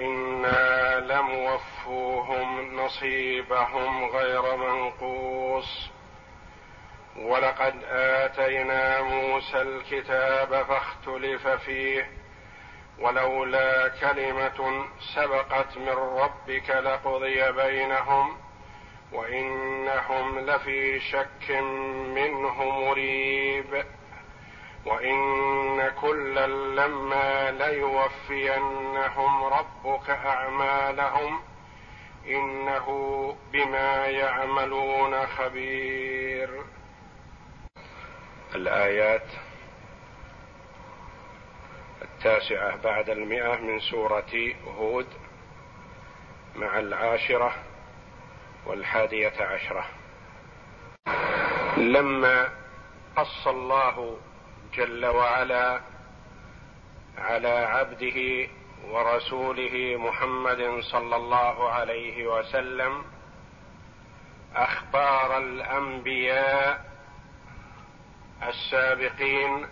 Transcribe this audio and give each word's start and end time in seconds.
وأنا 0.00 1.00
لموفوهم 1.00 2.76
نصيبهم 2.76 4.04
غير 4.04 4.56
منقوص 4.56 5.90
ولقد 7.16 7.74
اتينا 7.90 9.02
موسى 9.02 9.62
الكتاب 9.62 10.62
فاختلف 10.66 11.48
فيه 11.48 12.10
ولولا 12.98 13.88
كلمه 13.88 14.84
سبقت 15.14 15.78
من 15.78 15.88
ربك 15.92 16.70
لقضي 16.70 17.52
بينهم 17.52 18.36
وانهم 19.12 20.38
لفي 20.38 21.00
شك 21.00 21.50
منه 22.14 22.64
مريب 22.64 23.84
وإن 24.86 25.90
كلا 26.00 26.46
لما 26.46 27.50
ليوفينهم 27.50 29.44
ربك 29.44 30.10
أعمالهم 30.10 31.40
إنه 32.26 32.86
بما 33.52 34.06
يعملون 34.06 35.26
خبير. 35.26 36.64
الآيات 38.54 39.26
التاسعة 42.02 42.76
بعد 42.76 43.10
المئة 43.10 43.56
من 43.56 43.80
سورة 43.80 44.52
هود 44.78 45.06
مع 46.56 46.78
العاشرة 46.78 47.54
والحادية 48.66 49.32
عشرة. 49.40 49.86
لما 51.76 52.48
قص 53.16 53.46
الله 53.46 54.18
جل 54.74 55.06
وعلا 55.06 55.80
على 57.18 57.48
عبده 57.48 58.48
ورسوله 58.88 59.96
محمد 59.98 60.80
صلى 60.80 61.16
الله 61.16 61.70
عليه 61.70 62.26
وسلم 62.26 63.04
أخبار 64.56 65.38
الأنبياء 65.38 66.90
السابقين 68.42 69.66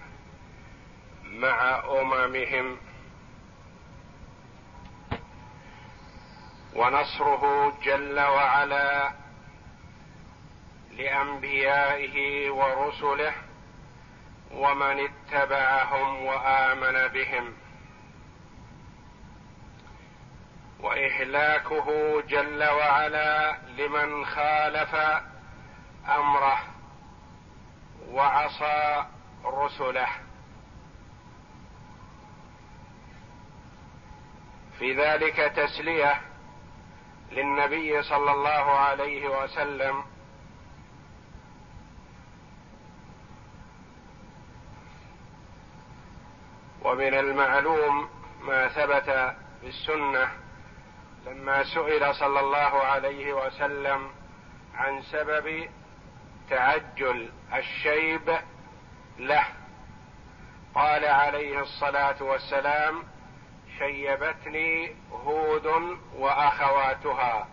مع 1.25 1.83
أممهم. 2.01 2.77
ونصره 6.75 7.73
جل 7.83 8.21
وعلا 8.21 9.13
لأنبيائه 10.97 12.51
ورسله 12.51 13.33
ومن 14.53 15.09
اتبعهم 15.09 16.25
وآمن 16.25 17.09
بهم. 17.09 17.53
وإهلاكه 20.81 22.21
جل 22.21 22.65
وعلا 22.65 23.59
لمن 23.69 24.25
خالف 24.27 24.95
أمره 26.09 26.59
وعصى 28.11 29.07
رسله. 29.45 30.09
في 34.79 34.95
ذلك 34.95 35.37
تسلية 35.37 36.21
للنبي 37.33 38.03
صلى 38.03 38.33
الله 38.33 38.79
عليه 38.79 39.29
وسلم 39.29 40.05
ومن 46.89 47.15
المعلوم 47.15 48.09
ما 48.41 48.69
ثبت 48.69 49.35
في 49.61 49.67
السنة 49.67 50.29
لما 51.27 51.65
سئل 51.65 52.15
صلى 52.15 52.41
الله 52.41 52.83
عليه 52.83 53.33
وسلم 53.33 54.11
عن 54.75 55.03
سبب 55.03 55.69
تعجل 56.51 57.31
الشيب 57.55 58.39
له. 59.19 59.45
قال 60.75 61.05
عليه 61.05 61.61
الصلاة 61.61 62.23
والسلام 62.23 63.03
شيبتني 63.79 64.97
هود 65.13 65.67
وأخواتها. 66.15 67.49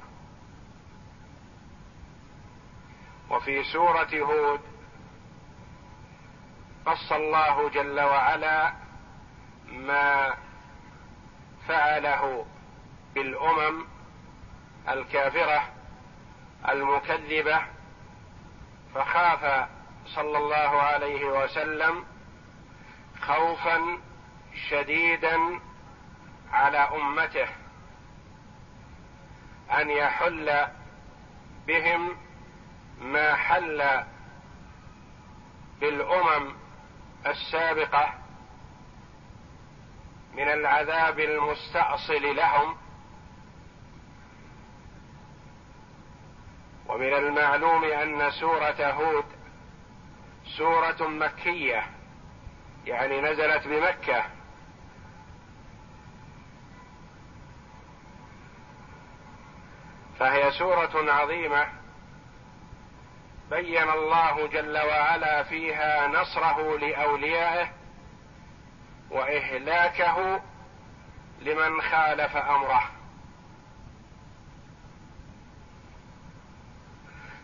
وفي 3.30 3.64
سورة 3.64 4.10
هود 4.14 4.62
قص 6.86 7.12
الله 7.12 7.70
جل 7.70 8.00
وعلا 8.00 8.85
ما 9.76 10.34
فعله 11.68 12.46
بالأمم 13.16 13.86
الكافرة 14.90 15.70
المكذبة 16.70 17.62
فخاف 18.96 19.68
صلى 20.06 20.38
الله 20.38 20.82
عليه 20.82 21.26
وسلم 21.26 22.06
خوفا 23.22 23.98
شديدا 24.70 25.40
على 26.52 26.78
أمته 26.78 27.48
أن 29.82 29.90
يحل 29.90 30.68
بهم 31.68 32.18
ما 33.02 33.36
حل 33.36 34.04
بالأمم 35.82 36.54
السابقة 37.28 38.14
من 40.36 40.48
العذاب 40.48 41.20
المستأصل 41.20 42.36
لهم 42.36 42.78
ومن 46.88 47.14
المعلوم 47.14 47.84
أن 47.84 48.32
سورة 48.32 48.92
هود 48.92 49.26
سورة 50.58 51.08
مكية 51.08 51.84
يعني 52.86 53.22
نزلت 53.22 53.68
بمكة. 53.68 54.26
فهي 60.20 60.52
سورة 60.52 61.12
عظيمة 61.12 61.68
بين 63.50 63.90
الله 63.90 64.48
جل 64.48 64.78
وعلا 64.78 65.44
فيها 65.44 66.08
نصره 66.08 66.78
لأوليائه 66.78 67.75
وإهلاكه 69.10 70.42
لمن 71.42 71.82
خالف 71.82 72.36
أمره. 72.36 72.90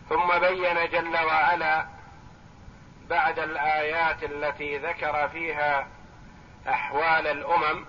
ثم 0.09 0.39
بين 0.39 0.89
جل 0.89 1.17
وعلا 1.17 1.87
بعد 3.09 3.39
الآيات 3.39 4.23
التي 4.23 4.77
ذكر 4.77 5.29
فيها 5.29 5.87
أحوال 6.67 7.27
الأمم 7.27 7.85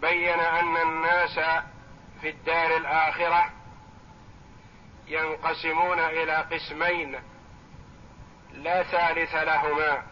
بين 0.00 0.40
أن 0.40 0.76
الناس 0.76 1.40
في 2.20 2.28
الدار 2.28 2.76
الآخرة 2.76 3.50
ينقسمون 5.06 5.98
إلى 5.98 6.36
قسمين 6.36 7.18
لا 8.52 8.82
ثالث 8.82 9.34
لهما. 9.34 10.02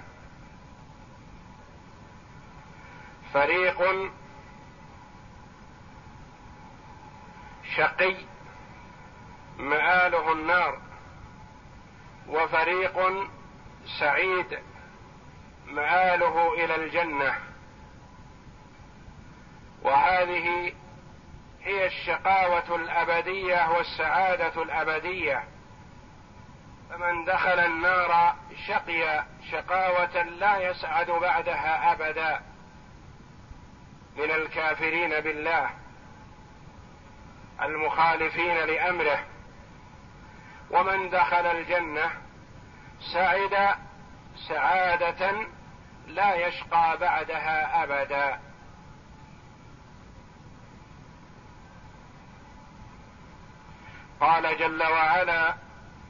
فريق 3.32 4.10
شقي 7.76 8.16
مآله 9.58 10.32
النار 10.32 10.78
وفريق 12.28 13.28
سعيد 14.00 14.58
مآله 15.66 16.54
إلى 16.54 16.74
الجنة. 16.74 17.38
وهذه 19.82 20.72
هي 21.62 21.86
الشقاوة 21.86 22.76
الأبدية 22.76 23.70
والسعادة 23.70 24.62
الأبدية. 24.62 25.44
فمن 26.90 27.24
دخل 27.24 27.60
النار 27.60 28.34
شقي 28.66 29.24
شقاوة 29.50 30.22
لا 30.22 30.70
يسعد 30.70 31.10
بعدها 31.10 31.92
أبدا. 31.92 32.55
من 34.16 34.30
الكافرين 34.30 35.20
بالله 35.20 35.70
المخالفين 37.62 38.56
لأمره. 38.56 39.24
ومن 40.70 41.10
دخل 41.10 41.46
الجنة 41.46 42.10
سعد 43.12 43.76
سعادة 44.48 45.46
لا 46.06 46.34
يشقى 46.46 46.96
بعدها 47.00 47.84
أبدا. 47.84 48.40
قال 54.20 54.58
جل 54.58 54.82
وعلا 54.82 55.54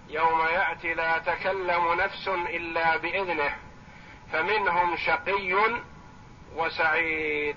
يوم 0.09 0.41
يأتي 0.41 0.95
لا 0.95 1.19
تكلم 1.19 1.93
نفس 1.93 2.29
إلا 2.29 2.97
بإذنه 2.97 3.57
فمنهم 4.33 4.97
شقي 4.97 5.55
وسعيد. 6.55 7.57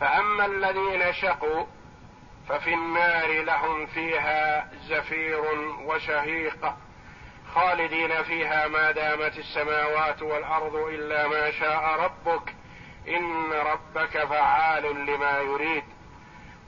فأما 0.00 0.46
الذين 0.46 1.12
شقوا 1.12 1.66
ففي 2.48 2.74
النار 2.74 3.42
لهم 3.42 3.86
فيها 3.86 4.70
زفير 4.88 5.40
وشهيق 5.84 6.74
خالدين 7.54 8.22
فيها 8.22 8.68
ما 8.68 8.90
دامت 8.90 9.38
السماوات 9.38 10.22
والأرض 10.22 10.74
إلا 10.74 11.28
ما 11.28 11.50
شاء 11.50 12.00
ربك 12.00 12.54
إن 13.08 13.52
ربك 13.52 14.24
فعال 14.24 15.06
لما 15.06 15.38
يريد. 15.38 15.84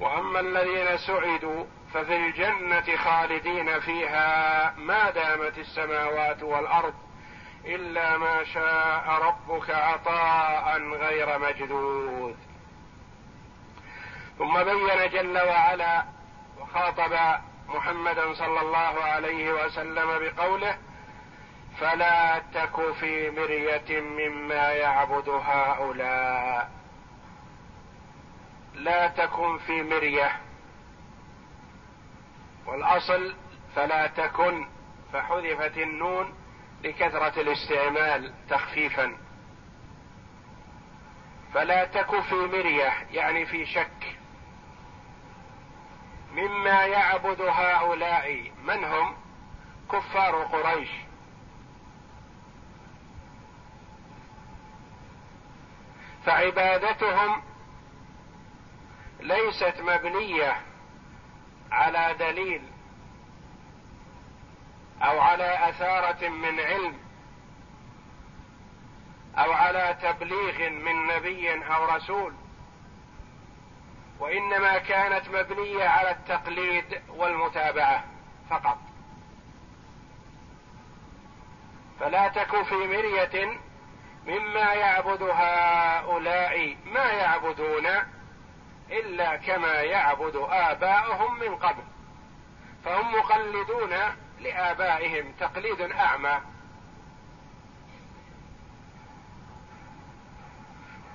وأما 0.01 0.41
الذين 0.41 0.97
سعدوا 0.97 1.65
ففي 1.95 2.17
الجنة 2.17 2.97
خالدين 2.97 3.81
فيها 3.81 4.75
ما 4.77 5.11
دامت 5.11 5.59
السماوات 5.59 6.43
والأرض 6.43 6.95
إلا 7.65 8.17
ما 8.19 8.45
شاء 8.45 9.05
ربك 9.09 9.71
عطاء 9.71 10.79
غير 10.83 11.39
مجدود 11.39 12.52
ثم 14.43 14.63
بين 14.63 15.11
جل 15.13 15.39
وعلا 15.39 16.05
وخاطب 16.59 17.41
محمدا 17.69 18.35
صلى 18.35 18.61
الله 18.61 19.05
عليه 19.05 19.53
وسلم 19.53 20.19
بقوله 20.19 20.79
فلا 21.79 22.39
تك 22.39 22.93
في 22.93 23.31
مرية 23.31 24.01
مما 24.01 24.73
يعبد 24.73 25.29
هؤلاء. 25.29 26.71
لا 28.75 29.09
تكن 29.09 29.59
في 29.59 29.83
مرية. 29.83 30.41
والأصل 32.67 33.35
فلا 33.77 34.07
تكن 34.07 34.69
فحذفت 35.13 35.79
النون 35.79 36.35
لكثرة 36.85 37.41
الاستعمال 37.41 38.35
تخفيفا. 38.51 39.17
فلا 41.55 41.85
تك 41.85 42.21
في 42.21 42.35
مرية 42.35 42.93
يعني 43.13 43.47
في 43.47 43.67
شك. 43.67 44.12
مما 46.33 46.85
يعبد 46.87 47.41
هؤلاء 47.41 48.53
من 48.65 48.85
هم؟ 48.85 49.15
كفار 49.93 50.45
قريش. 50.45 50.89
فعبادتهم 56.27 57.43
ليست 59.21 59.75
مبنية 59.81 60.57
على 61.73 62.15
دليل 62.19 62.63
أو 65.03 65.21
على 65.21 65.69
أثارة 65.69 66.29
من 66.29 66.61
علم 66.61 66.99
أو 69.39 69.53
على 69.53 69.99
تبليغ 70.03 70.71
من 70.71 71.07
نبي 71.07 71.65
أو 71.65 71.85
رسول. 71.85 72.35
وإنما 74.23 74.79
كانت 74.79 75.29
مبنية 75.29 75.85
على 75.85 76.11
التقليد 76.11 77.03
والمتابعة 77.09 78.05
فقط. 78.51 78.79
فلا 82.01 82.29
تك 82.29 82.63
في 82.63 82.75
مرية 82.75 83.61
مما 84.27 84.73
يعبد 84.73 85.23
هؤلاء 85.23 86.77
ما 86.85 87.05
يعبدون 87.05 87.87
إلا 88.91 89.37
كما 89.37 89.73
يعبد 89.73 90.37
آباؤهم 90.51 91.39
من 91.39 91.57
قبل. 91.57 91.83
فهم 92.85 93.15
مقلدون 93.15 93.95
لآبائهم 94.41 95.33
تقليد 95.33 95.81
أعمى. 95.81 96.41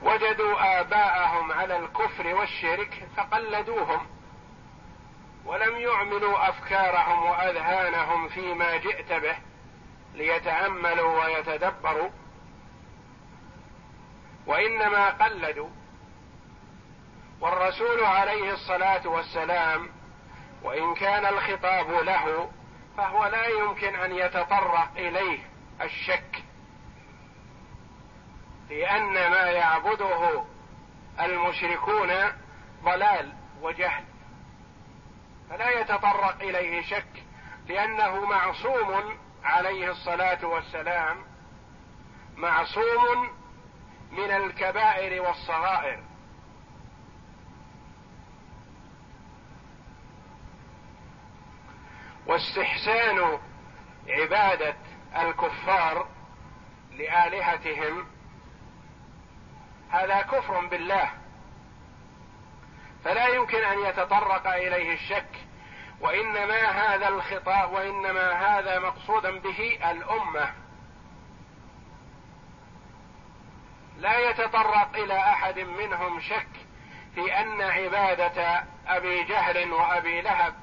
وجدوا 0.02 0.80
آباءهم 0.80 1.52
على 1.52 1.78
الكفر 1.78 2.36
والشرك 2.36 3.08
فقلدوهم 3.18 4.08
ولم 5.46 5.78
يعملوا 5.78 6.50
أفكارهم 6.50 7.26
وأذهانهم 7.26 8.28
فيما 8.30 8.78
جئت 8.78 9.14
به 9.14 9.38
ليتأملوا 10.14 11.26
ويتدبروا. 11.26 12.10
وإنما 14.48 15.10
قلدوا. 15.10 15.70
والرسول 17.42 18.04
عليه 18.04 18.54
الصلاة 18.54 19.08
والسلام 19.08 19.90
وإن 20.64 20.96
كان 20.96 21.26
الخطاب 21.26 21.92
له 21.92 22.52
فهو 22.98 23.26
لا 23.26 23.46
يمكن 23.48 23.96
أن 23.96 24.12
يتطرق 24.12 24.90
إليه 24.98 25.40
الشك. 25.82 26.47
لأن 28.70 29.14
ما 29.14 29.46
يعبده 29.52 30.44
المشركون 31.20 32.12
ضلال 32.84 33.34
وجهل. 33.62 34.04
فلا 35.50 35.70
يتطرق 35.70 36.42
إليه 36.42 36.82
شك 36.82 37.24
لأنه 37.68 38.26
معصوم 38.26 39.18
عليه 39.44 39.92
الصلاة 39.92 40.46
والسلام 40.46 41.18
معصوم 42.36 43.30
من 44.12 44.32
الكبائر 44.32 45.22
والصغائر. 45.22 46.04
واستحسان 52.28 53.40
عبادة 54.08 54.76
الكفار 55.22 56.08
لآلهتهم 56.92 58.06
هذا 59.90 60.22
كفر 60.22 60.66
بالله. 60.66 61.12
فلا 63.04 63.28
يمكن 63.28 63.64
أن 63.64 63.80
يتطرق 63.80 64.48
إليه 64.48 64.94
الشك 64.94 65.30
وإنما 66.02 66.62
هذا 66.62 67.08
الخطاب 67.08 67.72
وإنما 67.72 68.32
هذا 68.32 68.80
مقصودا 68.80 69.40
به 69.40 69.80
الأمة. 69.92 70.54
لا 73.98 74.30
يتطرق 74.30 74.98
إلى 74.98 75.18
أحد 75.18 75.60
منهم 75.60 76.20
شك 76.20 76.68
في 77.16 77.42
أن 77.42 77.62
عبادة 77.62 78.64
أبي 78.88 79.24
جهل 79.24 79.72
وأبي 79.72 80.22
لهب 80.22 80.54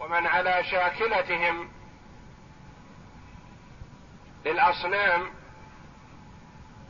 ومن 0.00 0.26
على 0.26 0.64
شاكلتهم 0.64 1.70
للأصنام 4.44 5.41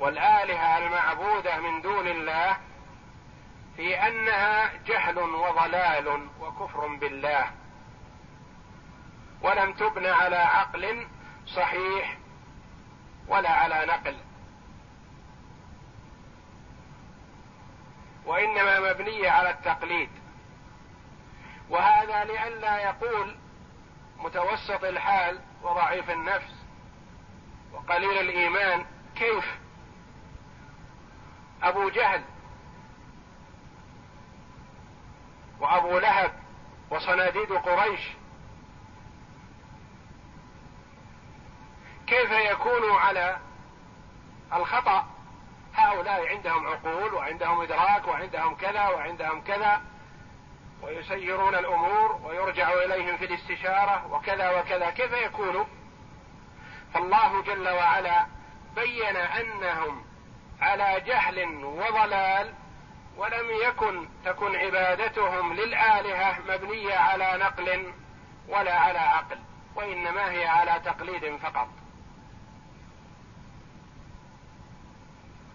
والآلهة 0.02 0.78
المعبودة 0.78 1.60
من 1.60 1.82
دون 1.82 2.08
الله 2.08 2.56
في 3.76 3.94
أنها 3.94 4.72
جهل 4.86 5.18
وضلال 5.18 6.28
وكفر 6.40 6.86
بالله. 6.86 7.50
ولم 9.42 9.72
تبن 9.72 10.06
على 10.06 10.36
عقل 10.36 11.06
صحيح 11.46 12.18
ولا 13.28 13.50
على 13.50 13.86
نقل. 13.86 14.16
وإنما 18.26 18.92
مبنية 18.92 19.30
على 19.30 19.50
التقليد. 19.50 20.10
وهذا 21.70 22.24
لئلا 22.24 22.78
يقول 22.78 23.36
متوسط 24.18 24.84
الحال 24.84 25.40
وضعيف 25.62 26.10
النفس 26.10 26.54
وقليل 27.72 28.18
الإيمان 28.20 28.86
كيف 29.16 29.62
أبو 31.62 31.88
جهل 31.88 32.22
وأبو 35.60 35.98
لهب 35.98 36.32
وصناديد 36.90 37.52
قريش. 37.52 38.00
كيف 42.06 42.30
يكونوا 42.30 42.98
على 43.00 43.38
الخطأ؟ 44.52 45.06
هؤلاء 45.74 46.28
عندهم 46.28 46.66
عقول 46.66 47.14
وعندهم 47.14 47.60
إدراك 47.60 48.08
وعندهم 48.08 48.54
كذا 48.54 48.88
وعندهم 48.88 49.40
كذا 49.40 49.80
ويسيرون 50.82 51.54
الأمور 51.54 52.20
ويرجع 52.24 52.72
إليهم 52.72 53.16
في 53.16 53.24
الاستشارة 53.24 54.06
وكذا 54.12 54.60
وكذا. 54.60 54.90
كيف 54.90 55.12
يكون؟ 55.12 55.66
فالله 56.94 57.42
جل 57.42 57.68
وعلا 57.68 58.26
بين 58.74 59.16
أنهم 59.16 60.04
على 60.62 61.00
جهل 61.00 61.64
وضلال 61.64 62.54
ولم 63.16 63.50
يكن 63.68 64.08
تكن 64.24 64.56
عبادتهم 64.56 65.52
للآلهة 65.52 66.40
مبنية 66.48 66.94
على 66.94 67.38
نقل 67.44 67.92
ولا 68.48 68.78
على 68.78 68.98
عقل 68.98 69.38
وإنما 69.74 70.30
هي 70.30 70.46
على 70.46 70.80
تقليد 70.84 71.36
فقط. 71.36 71.68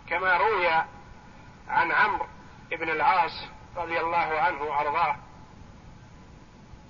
كما 0.09 0.37
روي 0.37 0.67
عن 1.67 1.91
عمرو 1.91 2.27
بن 2.71 2.89
العاص 2.89 3.47
رضي 3.75 3.99
الله 3.99 4.39
عنه 4.39 4.61
وأرضاه 4.61 5.15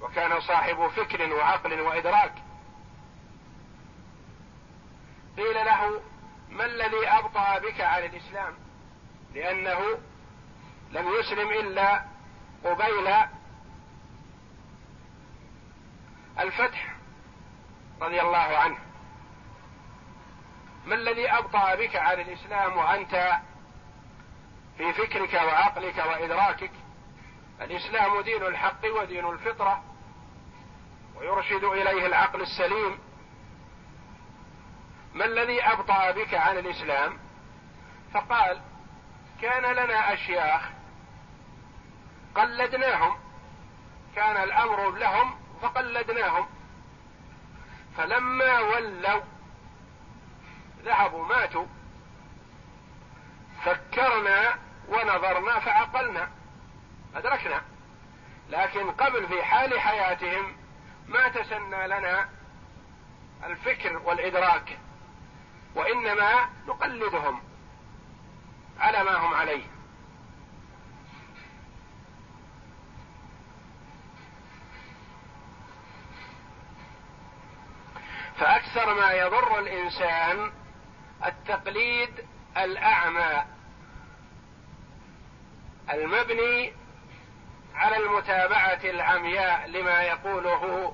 وكان 0.01 0.39
صاحب 0.39 0.87
فكر 0.87 1.33
وعقل 1.33 1.81
وإدراك. 1.81 2.33
قيل 5.37 5.55
له 5.65 6.01
ما 6.49 6.65
الذي 6.65 7.07
أبطأ 7.07 7.57
بك 7.59 7.81
عن 7.81 8.03
الإسلام؟ 8.03 8.53
لأنه 9.33 9.79
لم 10.91 11.07
يسلم 11.19 11.49
إلا 11.49 12.05
قبيل 12.63 13.07
الفتح 16.39 16.95
رضي 18.01 18.21
الله 18.21 18.37
عنه. 18.37 18.77
ما 20.85 20.95
الذي 20.95 21.31
أبطأ 21.31 21.75
بك 21.75 21.95
عن 21.95 22.19
الإسلام 22.19 22.77
وأنت 22.77 23.39
في 24.77 24.93
فكرك 24.93 25.33
وعقلك 25.33 25.97
وإدراكك؟ 25.97 26.71
الإسلام 27.61 28.21
دين 28.21 28.43
الحق 28.43 28.85
ودين 29.01 29.25
الفطرة 29.25 29.83
ويرشد 31.15 31.63
إليه 31.63 32.05
العقل 32.05 32.41
السليم. 32.41 32.99
ما 35.17 35.25
الذي 35.25 35.63
أبطأ 35.63 36.11
بك 36.11 36.33
عن 36.33 36.57
الإسلام؟ 36.57 37.19
فقال 38.13 38.61
كان 39.41 39.63
لنا 39.63 40.13
أشياخ 40.13 40.61
قلدناهم. 42.35 43.17
كان 44.15 44.43
الأمر 44.43 44.91
لهم 44.91 45.39
فقلدناهم. 45.61 46.47
فلما 47.97 48.59
ولوا 48.59 49.21
ذهبوا 50.83 51.25
ماتوا. 51.25 51.65
فكرنا 53.65 54.55
ونظرنا 54.87 55.59
فعقلنا 55.59 56.29
أدركنا. 57.15 57.61
لكن 58.49 58.91
قبل 58.91 59.27
في 59.27 59.43
حال 59.43 59.79
حياتهم 59.79 60.57
ما 61.07 61.27
تسنى 61.27 61.87
لنا 61.87 62.29
الفكر 63.43 63.97
والإدراك. 63.97 64.77
وإنما 65.77 66.49
نقلدهم 66.67 67.41
على 68.79 69.03
ما 69.03 69.17
هم 69.17 69.33
عليه. 69.33 69.63
فأكثر 78.37 78.93
ما 78.93 79.11
يضر 79.11 79.59
الإنسان 79.59 80.51
التقليد 81.25 82.25
الأعمى 82.57 83.43
المبني 85.93 86.73
على 87.75 87.97
المتابعة 87.97 88.79
العمياء 88.83 89.67
لما 89.67 90.01
يقوله 90.03 90.93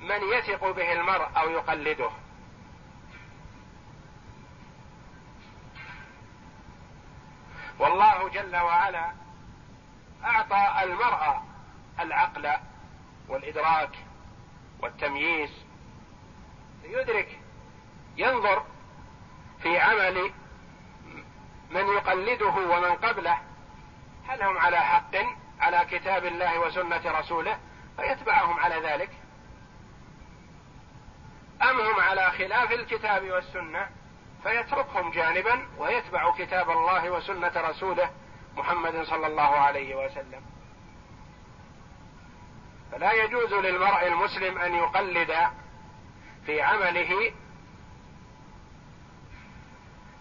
من 0.00 0.22
يثق 0.32 0.70
به 0.70 0.92
المرء 0.92 1.28
أو 1.36 1.50
يقلده 1.50 2.10
والله 7.78 8.27
جل 8.42 8.56
وعلا 8.56 9.12
أعطى 10.24 10.82
المرأة 10.82 11.42
العقل 12.00 12.52
والإدراك 13.28 13.90
والتمييز 14.80 15.50
ليدرك 16.82 17.38
ينظر 18.16 18.62
في 19.62 19.78
عمل 19.78 20.32
من 21.70 21.86
يقلده 21.86 22.54
ومن 22.54 22.96
قبله. 22.96 23.38
هل 24.28 24.42
هم 24.42 24.58
على 24.58 24.76
حق 24.76 25.16
على 25.60 25.84
كتاب 25.90 26.24
الله 26.24 26.58
وسنة 26.58 27.18
رسوله؟ 27.20 27.58
فيتبعهم 27.96 28.60
على 28.60 28.88
ذلك. 28.88 29.10
أم 31.62 31.80
هم 31.80 32.00
على 32.00 32.30
خلاف 32.30 32.72
الكتاب 32.72 33.30
والسنة؟ 33.30 33.88
فيتركهم 34.42 35.10
جانبا 35.10 35.68
ويتبع 35.78 36.32
كتاب 36.32 36.70
الله 36.70 37.10
وسنة 37.10 37.52
رسوله. 37.56 38.10
محمد 38.58 39.02
صلى 39.02 39.26
الله 39.26 39.56
عليه 39.56 39.94
وسلم. 39.94 40.42
فلا 42.92 43.12
يجوز 43.12 43.52
للمرء 43.54 44.06
المسلم 44.06 44.58
أن 44.58 44.74
يقلد 44.74 45.34
في 46.46 46.62
عمله 46.62 47.32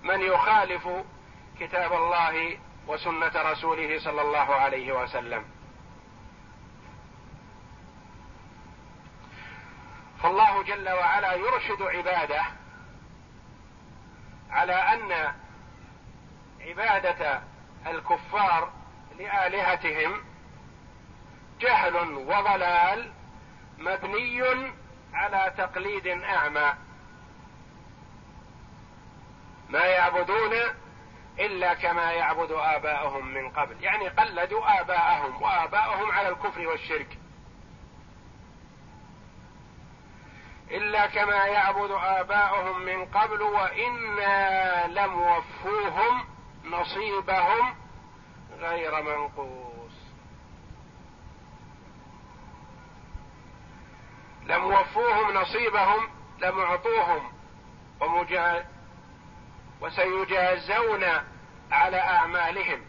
من 0.03 0.21
يخالف 0.21 0.89
كتاب 1.59 1.93
الله 1.93 2.57
وسنة 2.87 3.31
رسوله 3.35 3.99
صلى 3.99 4.21
الله 4.21 4.55
عليه 4.55 4.91
وسلم. 4.91 5.45
فالله 10.23 10.63
جل 10.63 10.89
وعلا 10.89 11.33
يرشد 11.33 11.81
عباده 11.81 12.43
على 14.49 14.73
أن 14.73 15.33
عبادة 16.61 17.41
الكفار 17.87 18.71
لآلهتهم 19.17 20.23
جهل 21.59 21.95
وضلال 22.13 23.11
مبني 23.77 24.71
على 25.13 25.53
تقليد 25.57 26.07
أعمى. 26.07 26.73
ما 29.69 29.85
يعبدون 29.85 30.53
إلا 31.39 31.73
كما 31.73 32.11
يعبد 32.11 32.51
آباؤهم 32.51 33.27
من 33.27 33.49
قبل. 33.49 33.83
يعني 33.83 34.07
قلدوا 34.07 34.81
آباءهم 34.81 35.41
وآباؤهم 35.41 36.11
على 36.11 36.29
الكفر 36.29 36.67
والشرك. 36.67 37.17
إلا 40.71 41.07
كما 41.07 41.45
يعبد 41.45 41.91
آباؤهم 41.91 42.81
من 42.81 43.05
قبل 43.05 43.41
وإنا 43.41 44.87
لم 44.87 45.21
وفوهم 45.21 46.36
نصيبهم 46.71 47.75
غير 48.59 49.01
منقوص. 49.03 49.93
لم 54.43 54.65
وفوهم 54.65 55.33
نصيبهم 55.33 56.09
لم 56.39 56.59
اعطوهم 56.59 57.31
ومجا 58.01 58.65
وسيجازون 59.81 61.03
على 61.71 61.99
أعمالهم. 61.99 62.81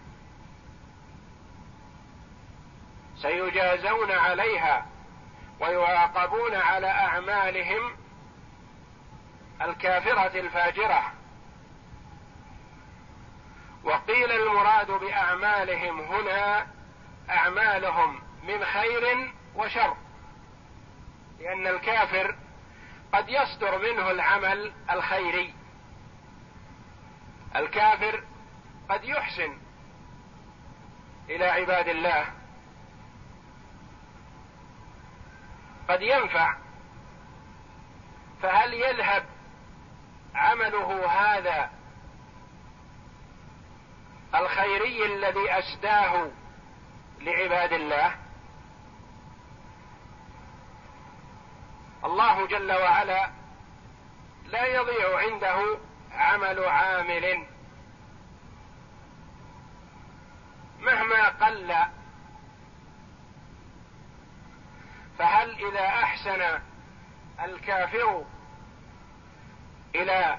سيجازون 3.16 4.10
عليها 4.10 4.86
ويعاقبون 5.60 6.54
على 6.54 6.86
أعمالهم 6.90 7.96
الكافرة 9.62 10.40
الفاجرة. 10.40 11.17
وقيل 13.84 14.32
المراد 14.32 14.90
بأعمالهم 14.90 16.00
هنا 16.00 16.66
أعمالهم 17.30 18.20
من 18.42 18.64
خير 18.64 19.32
وشر. 19.54 19.96
لأن 21.40 21.66
الكافر 21.66 22.36
قد 23.12 23.28
يصدر 23.28 23.78
منه 23.78 24.10
العمل 24.10 24.72
الخيري. 24.90 25.54
الكافر 27.56 28.22
قد 28.88 29.04
يحسن 29.04 29.58
إلى 31.30 31.44
عباد 31.44 31.88
الله. 31.88 32.26
قد 35.88 36.02
ينفع. 36.02 36.56
فهل 38.42 38.74
يذهب 38.74 39.26
عمله 40.34 41.06
هذا 41.06 41.77
الخيري 44.34 45.06
الذي 45.06 45.58
أسداه 45.58 46.30
لعباد 47.20 47.72
الله. 47.72 48.16
الله 52.04 52.46
جل 52.46 52.72
وعلا 52.72 53.30
لا 54.44 54.66
يضيع 54.66 55.18
عنده 55.18 55.78
عمل 56.12 56.64
عامل. 56.64 57.46
مهما 60.80 61.28
قل 61.28 61.74
فهل 65.18 65.66
إذا 65.66 65.86
أحسن 65.86 66.60
الكافر 67.44 68.24
إلى 69.94 70.38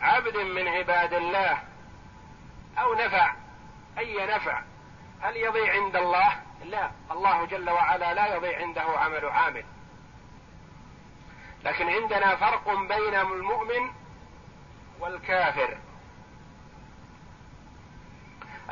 عبد 0.00 0.36
من 0.36 0.68
عباد 0.68 1.14
الله 1.14 1.69
أو 2.78 2.94
نفع. 2.94 3.34
أي 3.98 4.26
نفع. 4.26 4.62
هل 5.20 5.36
يضيع 5.36 5.72
عند 5.72 5.96
الله؟ 5.96 6.42
لا. 6.64 6.90
الله 7.10 7.44
جل 7.44 7.70
وعلا 7.70 8.14
لا 8.14 8.36
يضيع 8.36 8.58
عنده 8.58 8.82
عمل 8.82 9.24
عامل. 9.24 9.64
لكن 11.64 11.88
عندنا 11.88 12.36
فرق 12.36 12.74
بين 12.74 13.14
المؤمن 13.14 13.90
والكافر. 15.00 15.78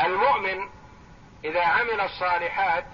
المؤمن 0.01 0.69
إذا 1.45 1.65
عمل 1.65 2.01
الصالحات 2.01 2.87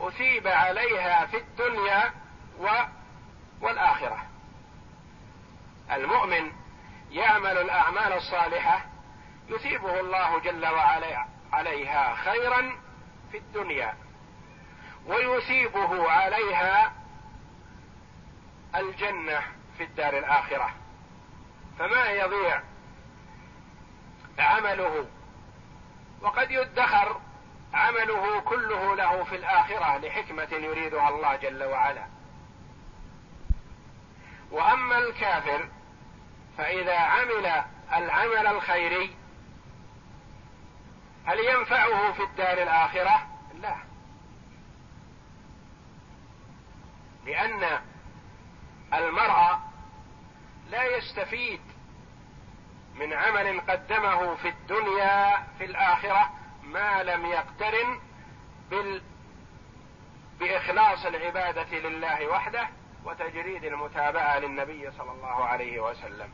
أثيب 0.00 0.46
عليها 0.46 1.26
في 1.26 1.36
الدنيا 1.36 2.12
و 2.60 2.68
والآخرة. 3.60 4.22
المؤمن 5.92 6.52
يعمل 7.10 7.58
الأعمال 7.58 8.12
الصالحة 8.12 8.95
يثيبه 9.48 10.00
الله 10.00 10.38
جل 10.38 10.66
وعلا 10.66 11.26
عليها 11.52 12.14
خيرا 12.14 12.72
في 13.32 13.38
الدنيا 13.38 13.94
ويثيبه 15.06 16.10
عليها 16.10 16.92
الجنة 18.76 19.40
في 19.78 19.84
الدار 19.84 20.18
الآخرة. 20.18 20.70
فما 21.78 22.10
يضيع 22.10 22.62
عمله؟ 24.38 25.06
وقد 26.20 26.50
يدخر 26.50 27.20
عمله 27.74 28.40
كله 28.40 28.94
له 28.94 29.24
في 29.24 29.36
الآخرة 29.36 29.98
لحكمة 29.98 30.48
يريدها 30.52 31.08
الله 31.08 31.36
جل 31.36 31.64
وعلا. 31.64 32.06
وأما 34.50 34.98
الكافر 34.98 35.68
فإذا 36.58 36.98
عمل 36.98 37.64
العمل 37.92 38.46
الخيري 38.46 39.16
هل 41.26 41.38
ينفعه 41.38 42.12
في 42.12 42.22
الدار 42.22 42.62
الآخرة؟ 42.62 43.26
لا. 43.54 43.76
لأن 47.26 47.80
المرء 48.94 49.58
لا 50.70 50.84
يستفيد 50.96 51.60
من 52.94 53.12
عمل 53.12 53.60
قدمه 53.60 54.34
في 54.34 54.48
الدنيا 54.48 55.36
في 55.58 55.64
الآخرة 55.64 56.30
ما 56.62 57.02
لم 57.02 57.26
يقترن 57.26 58.00
بال 58.70 59.02
بإخلاص 60.40 61.06
العبادة 61.06 61.78
لله 61.78 62.26
وحده 62.26 62.68
وتجريد 63.04 63.64
المتابعة 63.64 64.38
للنبي 64.38 64.90
صلى 64.90 65.12
الله 65.12 65.44
عليه 65.44 65.80
وسلم. 65.80 66.32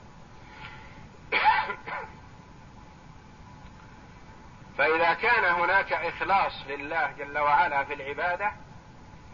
فإذا 4.83 5.15
كان 5.15 5.45
هناك 5.45 5.93
إخلاص 5.93 6.53
لله 6.67 7.13
جل 7.19 7.39
وعلا 7.39 7.85
في 7.85 7.95
العبادة 7.95 8.53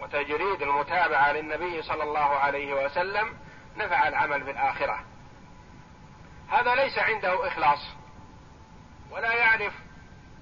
وتجريد 0.01 0.63
المتابعة 0.63 1.33
للنبي 1.33 1.83
صلى 1.83 2.03
الله 2.03 2.39
عليه 2.39 2.85
وسلم 2.85 3.37
نفع 3.77 4.09
العمل 4.09 4.45
في 4.45 4.51
الآخرة. 4.51 5.05
هذا 6.51 6.75
ليس 6.75 6.99
عنده 6.99 7.49
إخلاص 7.49 7.79
ولا 9.11 9.35
يعرف 9.35 9.73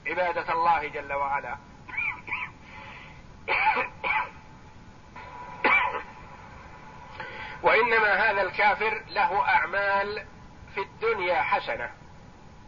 عبادة 0.07 0.53
الله 0.53 0.89
جل 0.89 1.13
وعلا. 1.13 1.57
وإنما 7.63 8.31
هذا 8.31 8.43
الكافر 8.43 9.03
له 9.09 9.49
أعمال 9.49 10.27
في 10.75 10.81
الدنيا 10.81 11.43
حسنة 11.43 11.91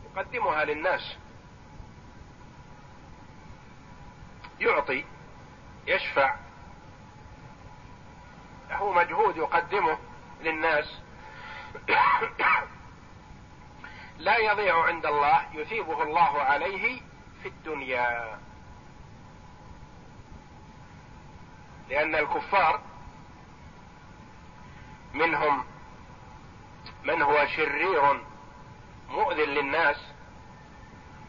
يقدمها 0.05 0.65
للناس. 0.65 1.19
يعطي 4.61 5.05
يشفع 5.87 6.37
له 8.71 8.93
مجهود 8.93 9.37
يقدمه 9.37 9.99
للناس. 10.41 11.01
لا 14.19 14.37
يضيع 14.37 14.85
عند 14.85 15.07
الله 15.07 15.55
يثيبه 15.55 16.03
الله 16.03 16.43
عليه 16.43 17.01
في 17.43 17.49
الدنيا. 17.49 18.39
لأن 21.89 22.15
الكفار 22.15 22.81
منهم 25.15 25.65
من 27.05 27.23
هو 27.23 27.47
شرير 27.47 28.21
مؤذ 29.09 29.37
للناس 29.37 29.97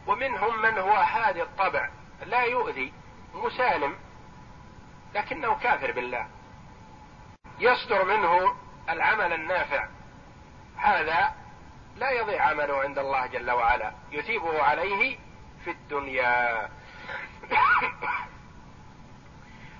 ومنهم 0.06 0.62
من 0.62 0.78
هو 0.78 0.92
هادي 0.92 1.42
الطبع 1.42 1.90
لا 2.26 2.42
يؤذي. 2.42 2.92
مسالم 3.34 3.96
لكنه 5.14 5.54
كافر 5.54 5.92
بالله. 5.92 6.28
يصدر 7.58 8.04
منه 8.04 8.56
العمل 8.88 9.32
النافع. 9.32 9.88
هذا 10.76 11.34
لا 11.96 12.10
يضيع 12.10 12.42
عمله 12.42 12.80
عند 12.80 12.98
الله 12.98 13.26
جل 13.26 13.50
وعلا. 13.50 13.92
يثيبه 14.12 14.62
عليه 14.62 15.18
في 15.64 15.70
الدنيا. 15.70 16.68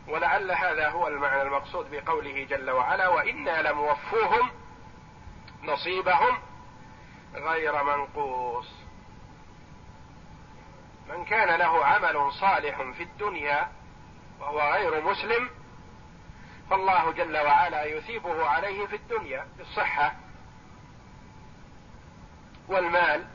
ولعل 0.09 0.53
هذا 0.53 0.89
هو 0.89 1.09
المعنى 1.09 1.43
المقصود 1.43 1.91
بقوله 1.91 2.45
جل 2.45 2.71
وعلا 2.71 3.09
وإنا 3.09 3.63
لموفوهم 3.63 4.51
نصيبهم 5.63 6.39
غير 7.35 7.85
منقوص. 7.85 8.80
من 11.11 11.25
كان 11.25 11.59
له 11.59 11.85
عمل 11.87 12.33
صالح 12.33 12.83
في 12.97 13.03
الدنيا 13.03 13.69
وهو 14.41 14.61
غير 14.61 15.05
مسلم 15.05 15.51
فالله 16.71 17.13
جل 17.13 17.39
وعلا 17.39 17.85
يثيبه 17.85 18.47
عليه 18.47 18.87
في 18.87 18.97
الدنيا 18.97 19.47
بالصحة 19.59 20.15
والمال 22.69 23.27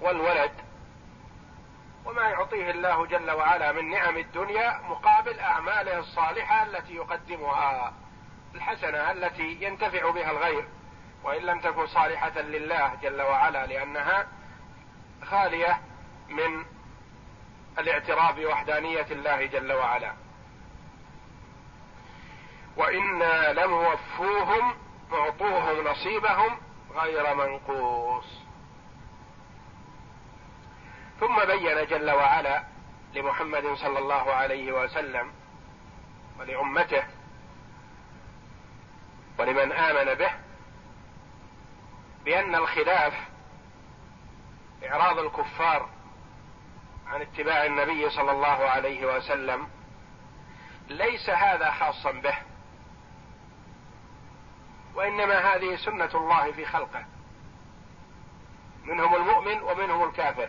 والولد 0.00 0.52
وما 2.04 2.22
يعطيه 2.22 2.70
الله 2.70 3.06
جل 3.06 3.30
وعلا 3.30 3.72
من 3.72 3.90
نعم 3.90 4.16
الدنيا 4.16 4.80
مقابل 4.88 5.40
أعماله 5.40 5.98
الصالحة 5.98 6.62
التي 6.62 6.94
يقدمها 6.94 7.94
الحسنة 8.54 9.10
التي 9.10 9.58
ينتفع 9.60 10.10
بها 10.10 10.30
الغير. 10.30 10.68
وإن 11.24 11.42
لم 11.42 11.60
تكن 11.60 11.86
صالحة 11.86 12.40
لله 12.40 12.94
جل 13.02 13.22
وعلا 13.22 13.66
لأنها 13.66 14.26
خالية 15.22 15.80
من 16.32 16.64
الاعتراف 17.78 18.36
بوحدانية 18.36 19.06
الله 19.10 19.46
جل 19.46 19.72
وعلا. 19.72 20.12
وإنا 22.76 23.52
لموفوهم 23.52 24.74
معطوهم 25.10 25.88
نصيبهم 25.88 26.58
غير 26.94 27.34
منقوص. 27.34 28.42
ثم 31.20 31.44
بين 31.44 31.86
جل 31.86 32.10
وعلا 32.10 32.64
لمحمد 33.14 33.74
صلى 33.74 33.98
الله 33.98 34.32
عليه 34.32 34.72
وسلم 34.72 35.32
ولأمته 36.38 37.04
ولمن 39.38 39.72
آمن 39.72 40.14
به 40.14 40.30
بأن 42.24 42.54
الخلاف 42.54 43.14
إعراض 44.84 45.18
الكفار 45.18 45.88
عن 47.12 47.20
اتباع 47.22 47.66
النبي 47.66 48.10
صلى 48.10 48.30
الله 48.30 48.48
عليه 48.48 49.16
وسلم 49.16 49.68
ليس 50.88 51.30
هذا 51.30 51.70
خاصا 51.70 52.12
به 52.12 52.36
وإنما 54.94 55.54
هذه 55.54 55.76
سنة 55.76 56.10
الله 56.14 56.52
في 56.52 56.64
خلقه 56.64 57.04
منهم 58.84 59.14
المؤمن 59.14 59.62
ومنهم 59.62 60.08
الكافر. 60.08 60.48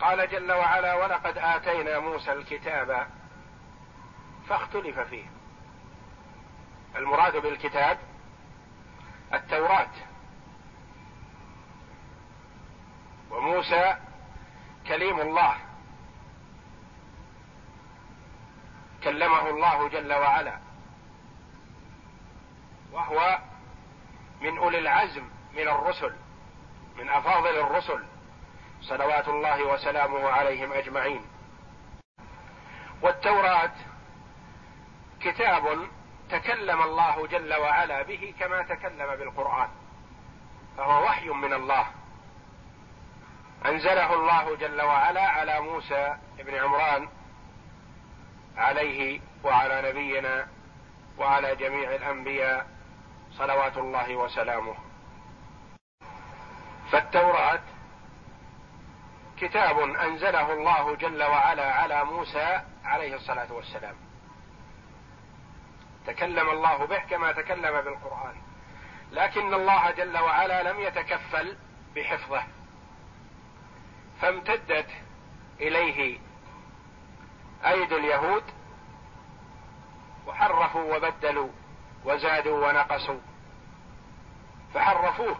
قال 0.00 0.30
جل 0.30 0.52
وعلا 0.52 0.94
ولقد 0.94 1.38
آتينا 1.38 1.98
موسى 1.98 2.32
الكتاب 2.32 3.08
فاختلف 4.48 4.98
فيه. 4.98 5.24
المراد 6.96 7.36
بالكتاب 7.36 7.98
التوراة. 9.34 9.90
وموسى 13.30 13.96
كليم 14.88 15.20
الله. 15.20 15.56
كلمه 19.04 19.50
الله 19.50 19.88
جل 19.88 20.12
وعلا. 20.12 20.58
وهو 22.92 23.38
من 24.40 24.58
أولي 24.58 24.78
العزم 24.78 25.28
من 25.52 25.68
الرسل 25.68 26.16
من 26.96 27.08
أفاضل 27.08 27.58
الرسل. 27.58 28.04
صلوات 28.80 29.28
الله 29.28 29.62
وسلامه 29.62 30.28
عليهم 30.28 30.72
أجمعين. 30.72 31.24
والتوراة 33.02 33.74
كتاب 35.20 35.88
تكلم 36.30 36.82
الله 36.82 37.26
جل 37.26 37.54
وعلا 37.54 38.02
به 38.02 38.34
كما 38.40 38.62
تكلم 38.62 39.16
بالقرآن 39.16 39.68
فهو 40.76 41.04
وحي 41.04 41.28
من 41.28 41.52
الله. 41.52 41.86
أنزله 43.66 44.14
الله 44.14 44.56
جل 44.56 44.82
وعلا 44.82 45.28
على 45.28 45.60
موسى 45.60 46.16
بن 46.38 46.54
عمران 46.54 47.08
عليه 48.56 49.20
وعلى 49.44 49.90
نبينا 49.90 50.48
وعلى 51.18 51.56
جميع 51.56 51.94
الأنبياء 51.94 52.66
صلوات 53.32 53.76
الله 53.76 54.16
وسلامه. 54.16 54.74
فالتوراة 56.92 57.60
كتاب 59.36 59.78
أنزله 59.78 60.52
الله 60.52 60.96
جل 60.96 61.22
وعلا 61.22 61.72
على 61.74 62.04
موسى 62.04 62.60
عليه 62.84 63.14
الصلاة 63.14 63.52
والسلام. 63.52 63.94
تكلم 66.06 66.50
الله 66.50 66.86
به 66.86 66.98
كما 66.98 67.32
تكلم 67.32 67.80
بالقرآن. 67.80 68.42
لكن 69.12 69.54
الله 69.54 69.90
جل 69.90 70.18
وعلا 70.18 70.72
لم 70.72 70.80
يتكفل 70.80 71.56
بحفظه. 71.96 72.42
فامتدت 74.22 74.86
إليه 75.60 76.18
أيدي 77.64 77.96
اليهود 77.96 78.44
وحرفوا 80.26 80.96
وبدلوا 80.96 81.48
وزادوا 82.04 82.68
ونقصوا 82.68 83.20
فحرفوه. 84.74 85.38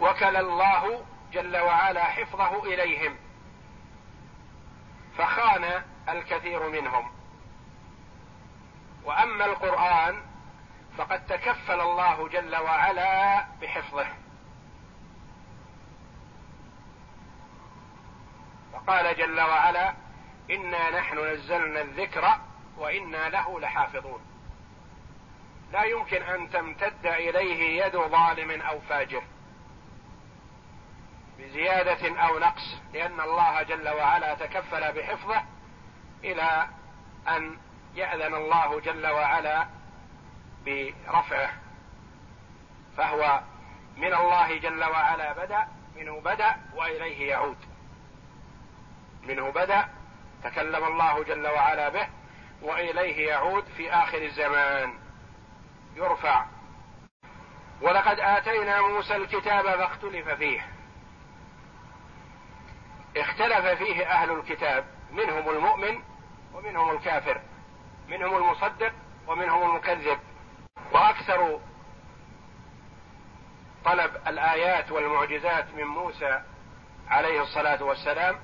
وكل 0.00 0.36
الله 0.36 1.04
جل 1.32 1.56
وعلا 1.56 2.04
حفظه 2.04 2.64
إليهم 2.64 3.16
فخان 5.18 5.82
الكثير 6.08 6.68
منهم. 6.68 7.12
وأما 9.04 9.44
القرآن 9.44 10.31
فقد 10.98 11.26
تكفل 11.26 11.80
الله 11.80 12.28
جل 12.28 12.56
وعلا 12.56 13.44
بحفظه. 13.62 14.06
فقال 18.72 19.16
جل 19.16 19.40
وعلا 19.40 19.94
إنا 20.50 20.90
نحن 20.90 21.18
نزلنا 21.18 21.80
الذكر 21.80 22.38
وإنا 22.78 23.28
له 23.28 23.60
لحافظون. 23.60 24.20
لا 25.72 25.84
يمكن 25.84 26.22
أن 26.22 26.50
تمتد 26.50 27.06
إليه 27.06 27.84
يد 27.84 27.96
ظالم 27.96 28.62
أو 28.62 28.80
فاجر 28.80 29.22
بزيادة 31.38 32.22
أو 32.22 32.38
نقص 32.38 32.76
لأن 32.92 33.20
الله 33.20 33.62
جل 33.62 33.88
وعلا 33.88 34.34
تكفل 34.34 34.92
بحفظه 34.92 35.42
إلى 36.24 36.68
أن 37.28 37.58
يأذن 37.94 38.34
الله 38.34 38.80
جل 38.80 39.06
وعلا 39.06 39.66
برفعه 40.64 41.50
فهو 42.96 43.42
من 43.96 44.14
الله 44.14 44.58
جل 44.58 44.84
وعلا 44.84 45.32
بدأ 45.32 45.66
منه 45.96 46.20
بدأ 46.20 46.56
وإليه 46.74 47.28
يعود. 47.28 47.56
منه 49.22 49.50
بدأ 49.50 49.88
تكلم 50.44 50.84
الله 50.84 51.24
جل 51.24 51.46
وعلا 51.46 51.88
به 51.88 52.08
وإليه 52.62 53.28
يعود 53.28 53.64
في 53.64 53.92
آخر 53.92 54.22
الزمان. 54.22 54.98
يرفع. 55.96 56.46
ولقد 57.80 58.20
آتينا 58.20 58.80
موسى 58.80 59.16
الكتاب 59.16 59.64
فاختلف 59.64 60.28
فيه. 60.28 60.66
اختلف 63.16 63.66
فيه 63.66 64.06
أهل 64.06 64.30
الكتاب 64.30 64.84
منهم 65.10 65.50
المؤمن 65.50 66.02
ومنهم 66.54 66.90
الكافر 66.90 67.40
منهم 68.08 68.36
المصدق 68.36 68.92
ومنهم 69.26 69.70
المكذب. 69.70 70.18
وأكثر 70.92 71.60
طلب 73.84 74.16
الآيات 74.26 74.92
والمعجزات 74.92 75.74
من 75.74 75.84
موسى 75.84 76.42
عليه 77.08 77.42
الصلاة 77.42 77.82
والسلام 77.82 78.38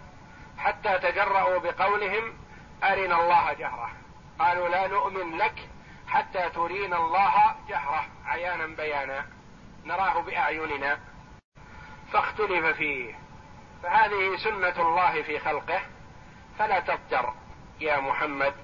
حتى 0.58 0.98
تجرأوا 0.98 1.58
بقولهم 1.58 2.38
أرنا 2.84 3.22
الله 3.22 3.52
جهرة. 3.52 3.90
قالوا 4.38 4.68
لا 4.68 4.86
نؤمن 4.86 5.36
لك 5.36 5.68
حتى 6.08 6.50
ترينا 6.50 6.96
الله 6.96 7.54
جهرة. 7.68 8.04
عيانا 8.24 8.66
بيانا. 8.66 9.26
نراه 9.84 10.20
بأعيننا. 10.20 10.98
فاختلف 12.12 12.66
فيه. 12.66 13.14
فهذه 13.82 14.36
سنة 14.36 14.88
الله 14.88 15.22
في 15.22 15.38
خلقه. 15.38 15.80
فلا 16.58 16.80
تضجر 16.80 17.34
يا 17.80 18.00
محمد. 18.00 18.54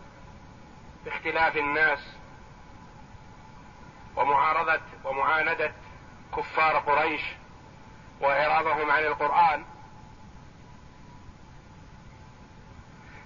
باختلاف 1.04 1.56
الناس 1.56 2.16
ومعارضة 4.16 4.80
ومعاندة 5.04 5.72
كفار 6.36 6.78
قريش 6.78 7.22
وإعراضهم 8.20 8.90
عن 8.90 9.02
القرآن. 9.02 9.64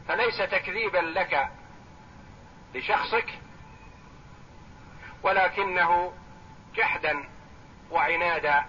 فليس 0.09 0.39
تكذيبا 0.39 0.99
لك 0.99 1.49
لشخصك 2.75 3.39
ولكنه 5.23 6.13
جحدا 6.75 7.29
وعنادا. 7.91 8.65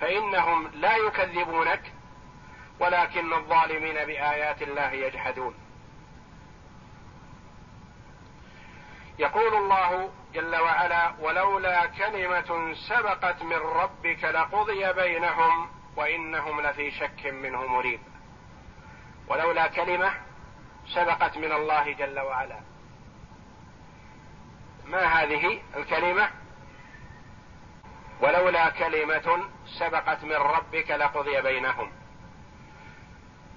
فإنهم 0.00 0.68
لا 0.68 0.96
يكذبونك 0.96 1.92
ولكن 2.80 3.32
الظالمين 3.32 3.94
بآيات 3.94 4.62
الله 4.62 4.90
يجحدون. 4.92 5.63
يقول 9.18 9.54
الله 9.54 10.10
جل 10.34 10.56
وعلا 10.56 11.14
ولولا 11.20 11.86
كلمة 11.86 12.74
سبقت 12.88 13.42
من 13.42 13.56
ربك 13.56 14.24
لقضي 14.24 14.92
بينهم 14.92 15.68
وإنهم 15.96 16.60
لفي 16.60 16.90
شك 16.90 17.26
منه 17.26 17.66
مريب. 17.66 18.00
ولولا 19.28 19.66
كلمة 19.66 20.14
سبقت 20.86 21.36
من 21.36 21.52
الله 21.52 21.92
جل 21.92 22.20
وعلا. 22.20 22.60
ما 24.86 25.04
هذه 25.04 25.60
الكلمة؟ 25.76 26.30
ولولا 28.20 28.70
كلمة 28.70 29.44
سبقت 29.78 30.24
من 30.24 30.36
ربك 30.36 30.90
لقضي 30.90 31.40
بينهم. 31.40 31.92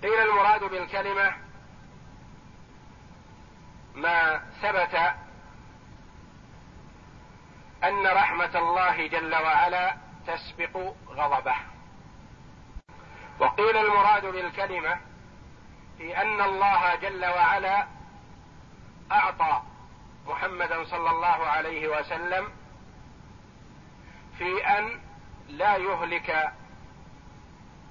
قيل 0.04 0.20
المراد 0.20 0.64
بالكلمة 0.64 1.34
ما 3.96 4.44
ثبت 4.62 5.14
أن 7.84 8.08
رحمة 8.08 8.58
الله 8.60 9.08
جل 9.08 9.36
وعلا 9.36 9.98
تسبق 10.28 10.78
غضبه. 11.10 11.56
وقيل 13.40 13.78
المراد 13.78 14.26
بالكلمة 14.26 15.00
في 15.98 16.22
أن 16.22 16.42
الله 16.42 16.96
جل 16.96 17.26
وعلا 17.26 17.88
أعطى 19.12 19.62
محمدا 20.28 20.84
صلى 20.84 21.10
الله 21.10 21.28
عليه 21.48 22.00
وسلم 22.00 22.50
في 24.38 24.66
أن 24.68 25.00
لا 25.48 25.78
يهلك 25.78 26.54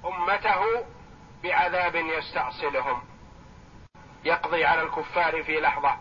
أمته 0.05 0.85
بعذاب 1.43 1.95
يستأصلهم. 1.95 3.01
يقضي 4.23 4.65
على 4.65 4.81
الكفار 4.81 5.43
في 5.43 5.59
لحظة. 5.59 5.97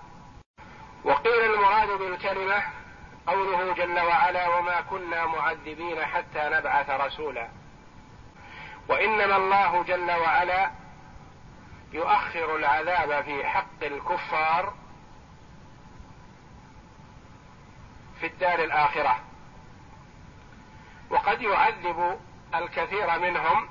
وقيل 1.05 1.55
المراد 1.55 1.89
بالكلمة 1.89 2.63
قوله 3.27 3.75
جل 3.75 4.01
وعلا 4.01 4.49
وما 4.49 4.81
كنا 4.81 5.27
معذبين 5.27 6.05
حتى 6.05 6.49
نبعث 6.53 6.91
رسولا. 6.91 7.49
وإنما 8.89 9.37
الله 9.37 9.83
جل 9.83 10.11
وعلا 10.11 10.71
يؤخر 11.93 12.57
العذاب 12.57 13.25
في 13.25 13.47
حق 13.47 13.83
الكفار 13.83 14.75
في 18.21 18.27
الدار 18.27 18.59
الآخرة. 18.65 19.21
وقد 21.11 21.43
يعذب 21.43 22.21
الكثير 22.55 23.19
منهم 23.19 23.69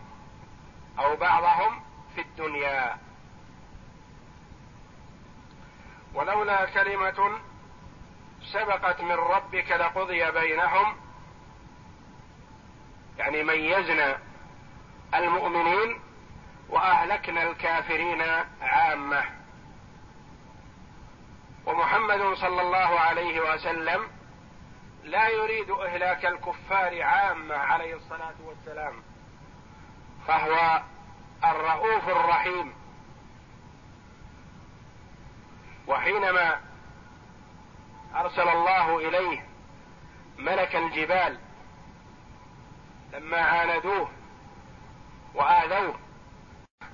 أو 1.00 1.16
بعضهم 1.16 1.82
في 2.16 2.22
الدنيا. 2.22 2.98
ولولا 6.14 6.66
كلمة 6.66 7.40
سبقت 8.52 9.02
من 9.02 9.12
ربك 9.12 9.72
لقضي 9.72 10.32
بينهم. 10.32 10.96
يعني 13.18 13.44
ميزنا 13.44 14.18
المؤمنين 15.16 16.00
وأهلكنا 16.70 17.44
الكافرين 17.44 18.22
عامة. 18.62 19.24
ومحمد 21.66 22.34
صلى 22.34 22.62
الله 22.62 23.00
عليه 23.00 23.54
وسلم 23.54 24.08
لا 25.04 25.28
يريد 25.28 25.70
إهلاك 25.72 26.26
الكفار 26.26 27.04
عامة 27.04 27.56
عليه 27.56 27.96
الصلاة 27.96 28.36
والسلام 28.44 28.94
فهو 30.28 30.82
الرؤوف 31.44 32.10
الرحيم. 32.10 32.74
وحينما 35.88 36.60
أرسل 38.16 38.50
الله 38.50 38.98
إليه 38.98 39.46
ملك 40.38 40.76
الجبال 40.76 41.40
لما 43.14 43.38
عاندوه 43.38 44.12
وآذوه. 45.34 46.00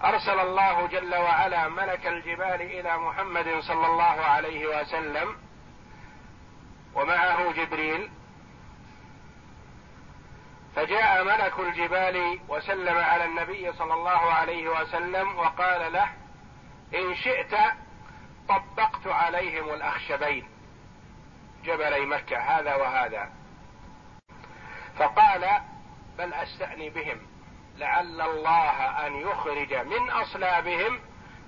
أرسل 0.04 0.40
الله 0.40 0.88
جل 0.88 1.16
وعلا 1.16 1.70
ملك 1.70 2.08
الجبال 2.08 2.62
إلى 2.62 2.98
محمد 2.98 3.60
صلى 3.60 3.86
الله 3.88 4.04
عليه 4.04 4.82
وسلم 4.82 5.38
ومعه 6.94 7.52
جبريل. 7.52 8.12
فجاء 10.76 11.24
ملك 11.24 11.60
الجبال 11.60 12.40
وسلم 12.48 12.98
على 12.98 13.26
النبي 13.26 13.74
صلى 13.74 13.94
الله 13.94 14.34
عليه 14.34 14.70
وسلم 14.70 15.38
وقال 15.38 15.94
له 15.94 16.10
إن 16.96 17.16
شئت 17.16 17.56
طبقت 18.50 19.08
عليهم 19.08 19.70
الأخشبين. 19.70 20.51
جبلي 21.64 22.06
مكة 22.06 22.38
هذا 22.38 22.76
وهذا. 22.76 23.32
فقال 24.96 25.62
بل 26.18 26.34
أستأني 26.34 26.90
بهم. 26.90 27.22
لعل 27.78 28.22
الله 28.22 29.08
أن 29.08 29.16
يخرج 29.16 29.74
من 29.74 30.10
أصلابهم 30.10 31.00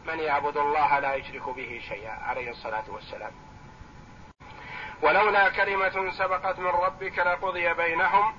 من 0.06 0.20
يعبد 0.20 0.58
الله 0.58 1.00
لا 1.00 1.16
يشرك 1.16 1.50
به 1.50 1.82
شيئا. 1.88 2.12
عليه 2.12 2.50
الصلاة 2.50 2.84
والسلام. 2.88 3.32
ولولا 5.02 5.50
كلمة 5.50 6.12
سبقت 6.12 6.60
من 6.60 6.68
ربك 6.68 7.20
لقضي 7.20 7.74
بينهم 7.74 8.36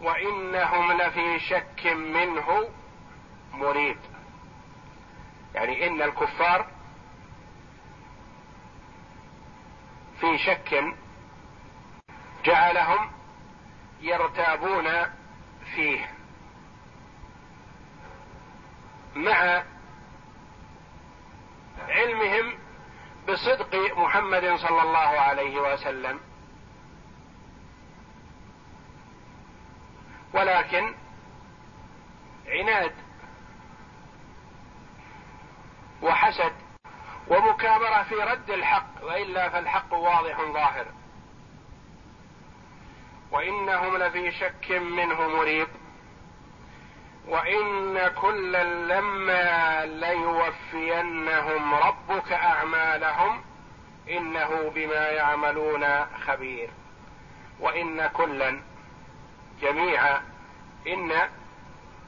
وإنهم 0.00 0.92
لفي 0.92 1.38
شك 1.38 1.86
منه 1.86 2.68
مريب. 3.52 3.98
يعني 5.54 5.86
إن 5.86 6.02
الكفار 6.02 6.66
في 10.20 10.38
شك 10.38 10.84
جعلهم 12.46 13.10
يرتابون 14.00 14.88
فيه 15.74 16.10
مع 19.14 19.62
علمهم 21.88 22.58
بصدق 23.28 23.98
محمد 23.98 24.54
صلى 24.54 24.82
الله 24.82 24.98
عليه 24.98 25.60
وسلم. 25.60 26.20
ولكن 30.34 30.94
عناد 32.46 32.94
وحسد 36.02 36.52
ومكابرة 37.28 38.02
في 38.02 38.14
رد 38.14 38.50
الحق 38.50 39.04
وإلا 39.04 39.48
فالحق 39.48 39.94
واضح 39.94 40.40
ظاهر. 40.40 40.86
وإنهم 43.36 43.96
لفي 43.96 44.30
شك 44.30 44.70
منه 44.70 45.28
مريب. 45.28 45.68
وإن 47.28 48.08
كلا 48.08 48.64
لما 48.64 49.86
ليوفينهم 49.86 51.74
ربك 51.74 52.32
أعمالهم 52.32 53.42
إنه 54.10 54.72
بما 54.74 55.08
يعملون 55.08 56.04
خبير. 56.26 56.70
وإن 57.60 58.06
كلا 58.06 58.60
جميع 59.60 60.16
إن 60.86 61.12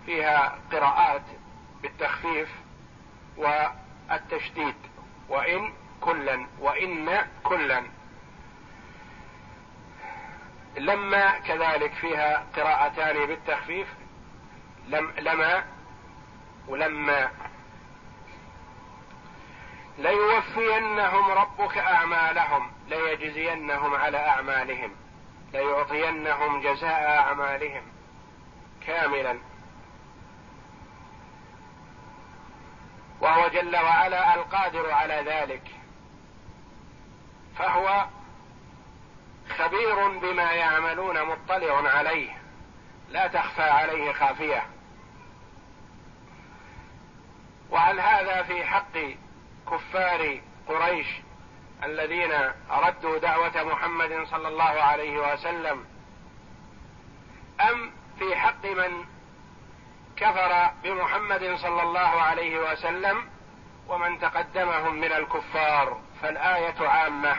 فيها 0.06 0.58
قراءات 0.72 1.24
بالتخفيف 1.82 2.48
والتشديد. 3.36 4.76
وإن 5.28 5.72
كلا 6.00 6.46
وإن 6.60 7.26
كلا 7.44 7.97
لما 10.78 11.38
كذلك 11.38 11.92
فيها 11.92 12.46
قراءتان 12.56 13.26
بالتخفيف 13.26 13.88
لم 14.88 15.12
لما 15.18 15.64
ولما. 16.68 17.30
ليوفينهم 19.98 21.30
ربك 21.30 21.78
أعمالهم 21.78 22.70
ليجزينهم 22.88 23.94
على 23.94 24.18
أعمالهم 24.18 24.90
ليعطينهم 25.52 26.60
جزاء 26.60 27.18
أعمالهم. 27.18 27.82
كاملا. 28.86 29.38
وهو 33.20 33.48
جل 33.48 33.76
وعلا 33.76 34.34
القادر 34.34 34.90
على 34.90 35.22
ذلك. 35.26 35.70
فهو 37.58 38.06
خبير 39.50 40.08
بما 40.08 40.52
يعملون 40.52 41.22
مطلع 41.22 41.90
عليه. 41.90 42.38
لا 43.08 43.26
تخفى 43.26 43.62
عليه 43.62 44.12
خافية. 44.12 44.66
وهل 47.70 48.00
هذا 48.00 48.42
في 48.42 48.64
حق 48.64 48.98
كفار 49.70 50.40
قريش 50.68 51.06
الذين 51.84 52.32
ردوا 52.70 53.18
دعوة 53.18 53.62
محمد 53.62 54.26
صلى 54.30 54.48
الله 54.48 54.64
عليه 54.64 55.32
وسلم. 55.32 55.84
أم 57.61 57.92
في 58.18 58.37
حق 58.37 58.66
من 58.66 59.04
كفر 60.16 60.70
بمحمد 60.82 61.56
صلى 61.56 61.82
الله 61.82 62.22
عليه 62.22 62.72
وسلم 62.72 63.28
ومن 63.88 64.20
تقدمهم 64.20 64.94
من 64.94 65.12
الكفار. 65.12 66.00
فالآية 66.22 66.88
عامة. 66.88 67.37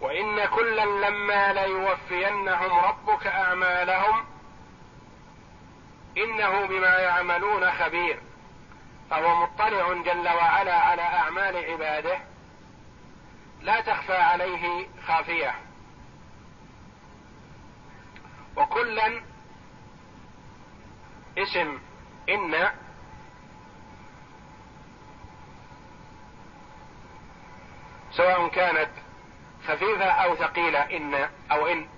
وإن 0.00 0.46
كلا 0.46 0.84
لما 0.84 1.52
ليوفينهم 1.52 2.78
ربك 2.78 3.26
أعمالهم 3.26 4.24
إنه 6.16 6.66
بما 6.66 6.98
يعملون 6.98 7.70
خبير 7.70 8.20
فهو 9.10 9.42
مطلع 9.42 9.92
جل 9.92 10.28
وعلا 10.28 10.74
على 10.74 11.02
أعمال 11.02 11.56
عباده 11.56 12.18
لا 13.60 13.80
تخفى 13.80 14.16
عليه 14.16 14.86
خافية. 15.06 15.54
وكلا 18.56 19.22
اسم 21.38 21.78
إن 22.28 22.70
سواء 28.10 28.48
كانت 28.48 28.90
خفيفة 29.68 30.04
أو 30.04 30.36
ثقيلة 30.36 30.78
إن 30.78 31.28
أو 31.52 31.66
إن. 31.66 31.88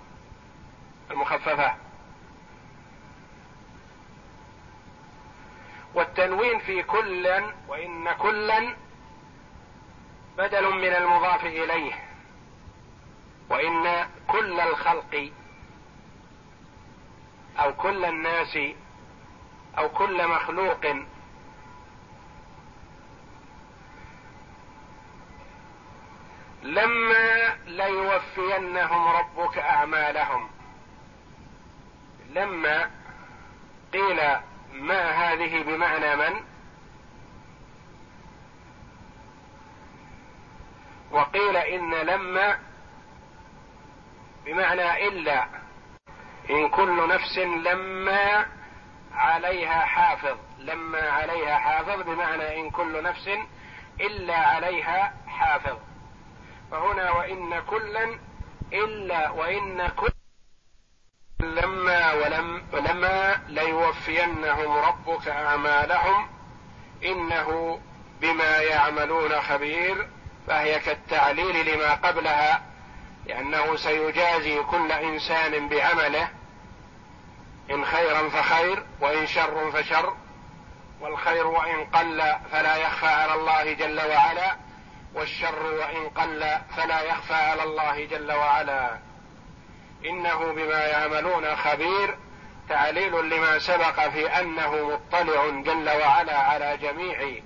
المخففة. 1.11 1.75
والتنوين 5.93 6.59
في 6.59 6.83
كلا 6.83 7.53
وإن 7.67 8.11
كلا 8.11 8.75
بدل 10.37 10.73
من 10.73 10.93
المضاف 10.93 11.45
إليه. 11.45 11.93
وإن 13.49 14.07
كل 14.27 14.59
الخلق 14.59 15.31
أو 17.59 17.73
كل 17.73 18.05
الناس 18.05 18.57
أو 19.77 19.89
كل 19.89 20.27
مخلوق 20.27 20.85
لما 26.77 27.55
ليوفينهم 27.65 29.07
ربك 29.07 29.57
أعمالهم. 29.57 30.49
لما 32.29 32.91
قيل 33.93 34.21
ما 34.73 35.11
هذه 35.11 35.63
بمعنى 35.63 36.15
من؟ 36.15 36.43
وقيل 41.11 41.57
إن 41.57 41.93
لما 41.93 42.59
بمعنى 44.45 45.07
إلا 45.07 45.47
إن 46.49 46.69
كل 46.69 47.07
نفس 47.07 47.37
لما 47.37 48.45
عليها 49.13 49.85
حافظ. 49.85 50.37
لما 50.59 51.09
عليها 51.09 51.57
حافظ 51.57 52.01
بمعنى 52.01 52.61
إن 52.61 52.69
كل 52.69 53.03
نفس 53.03 53.29
إلا 54.01 54.37
عليها 54.37 55.13
حافظ. 55.27 55.86
فهنا 56.71 57.11
وإن 57.11 57.59
كلا 57.59 58.19
إلا 58.73 59.29
وإن 59.29 59.87
كل 59.87 60.11
لما 61.39 62.13
ولم 62.13 62.63
ولما 62.73 63.41
ليوفينهم 63.47 64.71
ربك 64.77 65.27
أعمالهم 65.27 66.27
إنه 67.03 67.79
بما 68.21 68.57
يعملون 68.57 69.41
خبير 69.41 70.07
فهي 70.47 70.79
كالتعليل 70.79 71.75
لما 71.75 71.93
قبلها 71.93 72.61
لأنه 73.25 73.75
سيجازي 73.75 74.63
كل 74.63 74.91
إنسان 74.91 75.69
بعمله 75.69 76.29
إن 77.71 77.85
خيرا 77.85 78.29
فخير 78.29 78.83
وإن 79.01 79.27
شر 79.27 79.71
فشر 79.71 80.13
والخير 81.01 81.47
وإن 81.47 81.85
قل 81.85 82.35
فلا 82.51 82.75
يخفى 82.75 83.07
على 83.07 83.33
الله 83.33 83.73
جل 83.73 84.01
وعلا. 84.09 84.66
والشر 85.13 85.63
وإن 85.63 86.09
قل 86.09 86.57
فلا 86.77 87.01
يخفى 87.01 87.33
على 87.33 87.63
الله 87.63 88.05
جل 88.05 88.31
وعلا. 88.31 88.99
إنه 90.05 90.53
بما 90.53 90.85
يعملون 90.85 91.55
خبير. 91.55 92.17
تعليل 92.69 93.29
لما 93.29 93.59
سبق 93.59 94.09
في 94.09 94.27
أنه 94.39 94.89
مطلع 94.89 95.49
جل 95.49 95.89
وعلا 95.89 96.37
على 96.37 96.77
جميع 96.77 97.41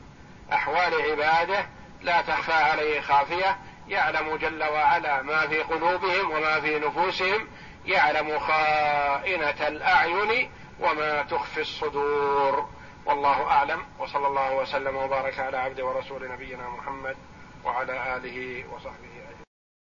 أحوال 0.53 1.11
عباده. 1.11 1.65
لا 2.01 2.21
تخفى 2.21 2.53
عليه 2.53 3.01
خافية. 3.01 3.57
يعلم 3.87 4.35
جل 4.35 4.63
وعلا 4.63 5.21
ما 5.21 5.47
في 5.47 5.59
قلوبهم 5.59 6.31
وما 6.31 6.61
في 6.61 6.79
نفوسهم. 6.79 7.47
يعلم 7.85 8.39
خائنة 8.39 9.67
الأعين 9.67 10.51
وما 10.79 11.21
تخفي 11.21 11.61
الصدور. 11.61 12.69
والله 13.05 13.47
أعلم. 13.47 13.85
وصلى 13.99 14.27
الله 14.27 14.55
وسلم 14.55 14.95
وبارك 14.95 15.39
على 15.39 15.57
عبد 15.57 15.81
ورسول 15.81 16.31
نبينا 16.31 16.69
محمد. 16.69 17.17
وعلى 17.65 18.15
آله 18.17 18.63
وصحبه 18.73 19.10